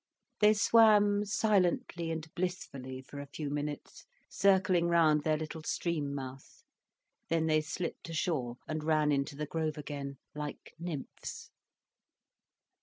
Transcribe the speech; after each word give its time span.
They 0.39 0.53
swam 0.55 1.25
silently 1.25 2.09
and 2.09 2.25
blissfully 2.33 3.03
for 3.03 3.19
a 3.19 3.27
few 3.27 3.51
minutes, 3.51 4.03
circling 4.29 4.87
round 4.87 5.21
their 5.23 5.37
little 5.37 5.61
stream 5.61 6.15
mouth. 6.15 6.63
Then 7.29 7.45
they 7.45 7.61
slipped 7.61 8.09
ashore 8.09 8.57
and 8.67 8.83
ran 8.83 9.11
into 9.11 9.35
the 9.35 9.45
grove 9.45 9.77
again, 9.77 10.17
like 10.33 10.73
nymphs. 10.79 11.51